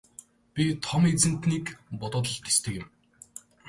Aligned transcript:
Би 0.53 0.63
Том 0.85 1.03
эзэнтнийг 1.13 1.65
бодоод 1.99 2.27
л 2.33 2.37
тэсдэг 2.43 2.73
байсан 2.75 2.77
юм. 2.81 2.85